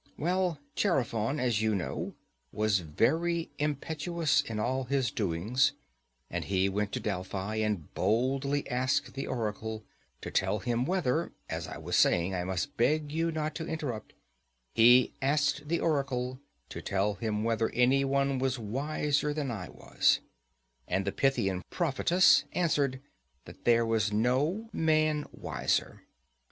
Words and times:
Well, 0.17 0.57
Chaerephon, 0.75 1.39
as 1.39 1.61
you 1.61 1.75
know, 1.75 2.15
was 2.51 2.79
very 2.79 3.51
impetuous 3.59 4.41
in 4.41 4.57
all 4.59 4.85
his 4.85 5.11
doings, 5.11 5.73
and 6.27 6.43
he 6.43 6.67
went 6.69 6.91
to 6.93 6.99
Delphi 6.99 7.57
and 7.57 7.93
boldly 7.93 8.67
asked 8.67 9.13
the 9.13 9.27
oracle 9.27 9.83
to 10.21 10.31
tell 10.31 10.57
him 10.57 10.85
whether—as 10.87 11.67
I 11.67 11.77
was 11.77 11.97
saying, 11.97 12.33
I 12.33 12.43
must 12.43 12.77
beg 12.77 13.11
you 13.11 13.31
not 13.31 13.53
to 13.57 13.67
interrupt—he 13.67 15.13
asked 15.21 15.67
the 15.69 15.79
oracle 15.79 16.39
to 16.69 16.81
tell 16.81 17.13
him 17.13 17.43
whether 17.43 17.69
anyone 17.69 18.39
was 18.39 18.57
wiser 18.57 19.35
than 19.35 19.51
I 19.51 19.69
was, 19.69 20.19
and 20.87 21.05
the 21.05 21.11
Pythian 21.11 21.61
prophetess 21.69 22.45
answered, 22.53 23.01
that 23.45 23.65
there 23.65 23.85
was 23.85 24.11
no 24.11 24.67
man 24.73 25.27
wiser. 25.31 26.01